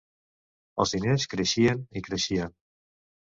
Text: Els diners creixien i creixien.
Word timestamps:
Els 0.83 0.93
diners 0.95 1.27
creixien 1.33 1.85
i 2.01 2.05
creixien. 2.09 2.57